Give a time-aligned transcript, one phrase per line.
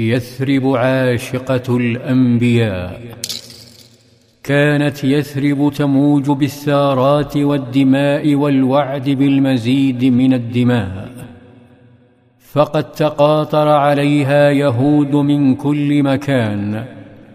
[0.00, 3.00] يثرب عاشقة الأنبياء.
[4.42, 11.08] كانت يثرب تموج بالثارات والدماء والوعد بالمزيد من الدماء.
[12.52, 16.84] فقد تقاطر عليها يهود من كل مكان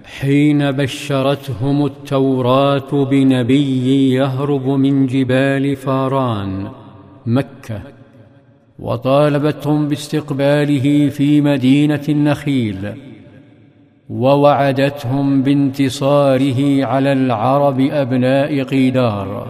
[0.06, 6.68] حين بشرتهم التوراة بنبي يهرب من جبال فاران
[7.26, 8.03] مكة.
[8.80, 12.94] وطالبتهم باستقباله في مدينة النخيل
[14.10, 19.48] ووعدتهم بانتصاره على العرب أبناء قيدار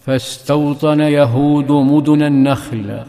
[0.00, 3.00] فاستوطن يهود مدن النخل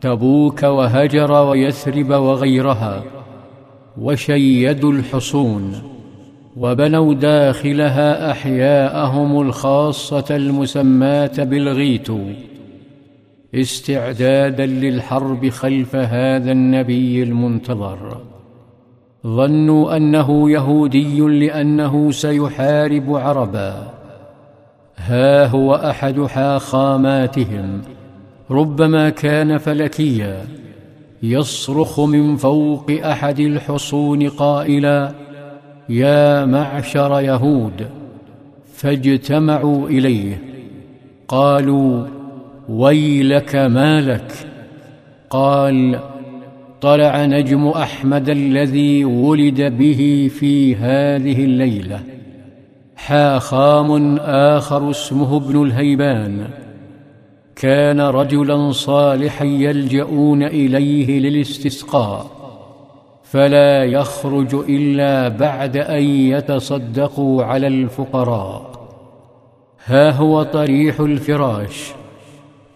[0.00, 3.02] تبوك وهجر ويثرب وغيرها
[4.00, 5.82] وشيدوا الحصون
[6.56, 12.18] وبنوا داخلها أحياءهم الخاصة المسماة بالغيتو.
[13.54, 18.16] استعدادا للحرب خلف هذا النبي المنتظر.
[19.26, 23.92] ظنوا أنه يهودي لأنه سيحارب عربا.
[24.96, 27.82] ها هو أحد حاخاماتهم.
[28.50, 30.44] ربما كان فلكيا.
[31.22, 35.12] يصرخ من فوق أحد الحصون قائلا
[35.88, 37.88] يا معشر يهود
[38.74, 40.42] فاجتمعوا إليه.
[41.28, 42.21] قالوا
[42.68, 44.32] ويلك ما لك
[45.30, 45.98] قال
[46.80, 52.00] طلع نجم أحمد الذي ولد به في هذه الليلة.
[52.96, 56.48] حاخام آخر اسمه ابن الهيبان.
[57.56, 62.26] كان رجلا صالحا يلجؤون إليه للاستسقاء.
[63.22, 68.88] فلا يخرج إلا بعد أن يتصدقوا على الفقراء.
[69.84, 71.92] ها هو طريح الفراش.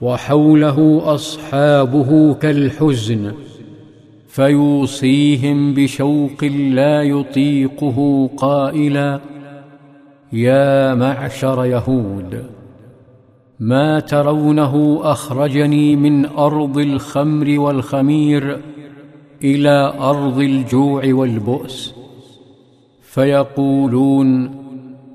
[0.01, 3.33] وحوله أصحابه كالحزن
[4.29, 9.21] فيوصيهم بشوق لا يطيقه قائلا
[10.33, 12.45] يا معشر يهود
[13.61, 18.61] ما ترونه أخرجني من أرض الخمر والخمير
[19.45, 21.95] إلى أرض الجوع والبؤس
[23.03, 24.51] فيقولون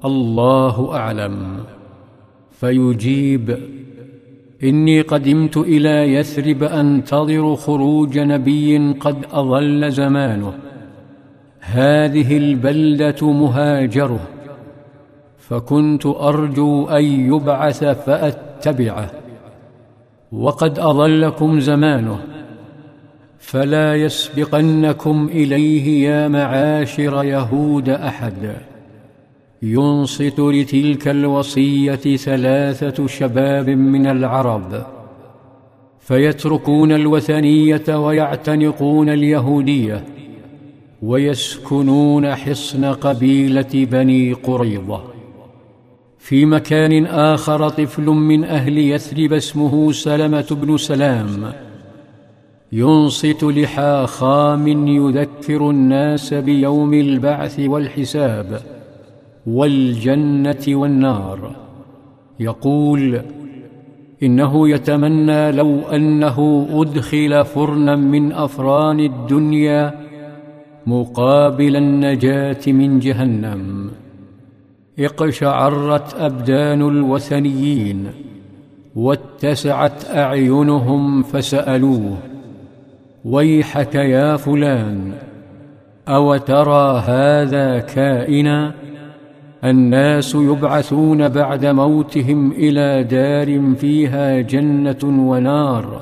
[0.06, 1.58] الله أعلم.
[2.52, 3.58] فيجيب
[4.64, 10.54] إني قدمت إلى يثرب انتظر خروج نبي قد أظل زمانه.
[11.60, 14.20] هذه البلدة مهاجره.
[15.38, 19.12] فكنت أرجو أن يبعث فأتبعه.
[20.32, 22.20] وقد أظلكم زمانه.
[23.40, 28.56] فلا يسبقنكم إليه يا معاشر يهود أحد.
[29.64, 34.86] ينصت لتلك الوصية ثلاثة شباب من العرب
[36.00, 40.04] فيتركون الوثنية ويعتنقون اليهودية
[41.02, 45.04] ويسكنون حصن قبيلة بني قريظة.
[46.20, 51.54] في مكان آخر طفل من أهل يثرب اسمه سلمة بن سلام
[52.72, 58.81] ينصت لحاخام يذكر الناس بيوم البعث والحساب.
[59.48, 61.56] والجنة والنار.
[62.40, 63.22] يقول
[64.24, 69.94] إنه يتمنى لو أنه أدخل فرنا من أفران الدنيا
[70.86, 73.92] مقابل النجاة من جهنم.
[75.00, 78.08] اقشعرت أبدان الوثنيين
[78.96, 82.18] واتسعت أعينهم فسألوه
[83.26, 85.14] ويحك يا فلان
[86.08, 88.81] أو ترى هذا كائنا؟
[89.64, 96.02] الناس يبعثون بعد موتهم إلى دار فيها جنة ونار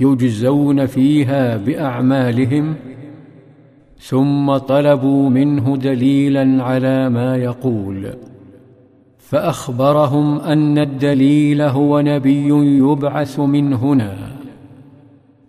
[0.00, 2.74] يجزون فيها بأعمالهم
[3.98, 8.06] ثم طلبوا منه دليلا على ما يقول.
[9.18, 14.16] فأخبرهم أن الدليل هو نبي يبعث من هنا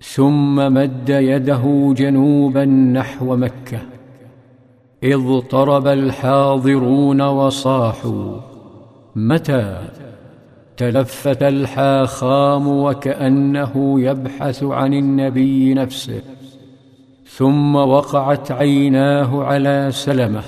[0.01, 3.79] ثم مد يده جنوبا نحو مكة.
[5.03, 8.37] إذ طرب الحاضرون وصاحوا
[9.15, 9.77] متى
[10.77, 16.21] تلفت الحاخام وكأنه يبحث عن النبي نفسه
[17.25, 20.43] ثم وقعت عيناه على سلمة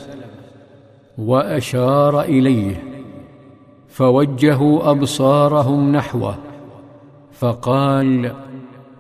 [1.18, 2.84] وأشار إليه
[3.90, 6.36] فوجهوا أبصارهم نحوه
[7.32, 8.26] فقال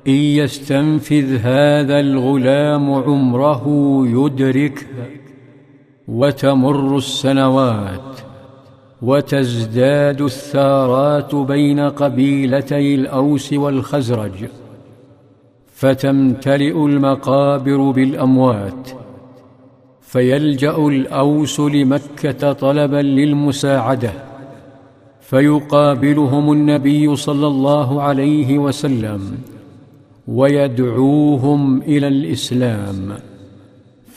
[0.08, 3.66] إن يستنفذ هذا الغلام عمره
[4.08, 4.86] يدركه
[6.08, 8.20] وتمر السنوات
[9.02, 14.46] وتزداد الثارات بين قبيلتي الأوس والخزرج
[15.74, 18.90] فتمتلئ المقابر بالأموات
[20.02, 24.12] فيلجأ الأوس لمكة طلبا للمساعدة
[25.22, 29.38] فيقابلهم النبي صلى الله عليه وسلم
[30.28, 33.31] ويدعوهم إلى الإسلام.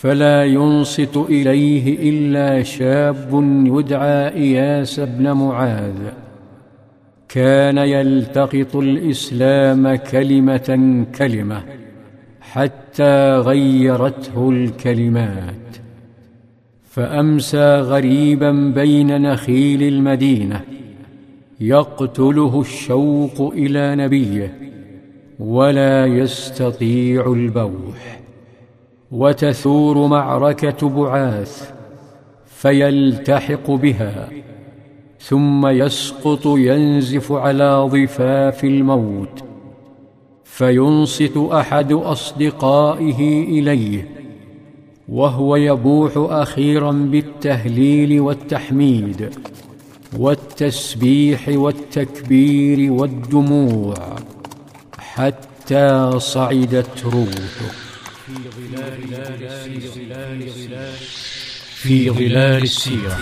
[0.05, 3.29] فلا ينصت إليه إلا شاب
[3.67, 6.01] يدعى إياس بن معاذ.
[7.29, 11.63] كان يلتقط الإسلام كلمة كلمة
[12.41, 15.77] حتى غيرته الكلمات.
[16.91, 20.61] فأمسى غريبا بين نخيل المدينة.
[21.61, 24.59] يقتله الشوق إلى نبيه.
[25.39, 28.24] ولا يستطيع البوح.
[29.15, 31.71] وتثور معركة بعاث
[32.47, 34.29] فيلتحق بها
[35.21, 39.45] ثم يسقط ينزف على ضفاف الموت
[40.45, 44.09] فينصت أحد أصدقائه إليه
[45.09, 49.31] وهو يبوح أخيرا بالتهليل والتحميد
[50.19, 53.95] والتسبيح والتكبير والدموع
[54.99, 57.94] حتى صعدت روحه.
[61.83, 63.19] في ظلال السيرة